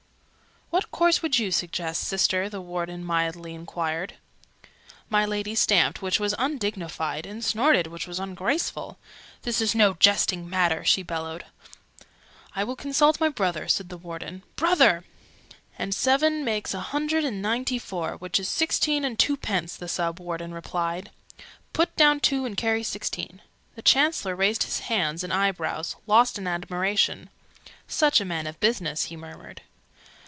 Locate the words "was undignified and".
6.17-7.43